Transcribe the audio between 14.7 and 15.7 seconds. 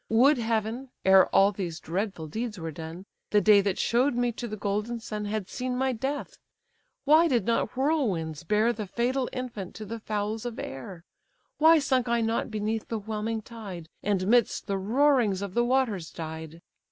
roarings of the